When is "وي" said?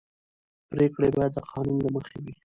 2.23-2.33